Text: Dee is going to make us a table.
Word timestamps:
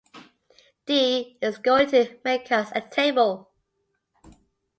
Dee 0.87 1.37
is 1.43 1.59
going 1.59 1.87
to 1.91 2.17
make 2.23 2.51
us 2.51 2.71
a 2.73 2.81
table. 2.81 3.51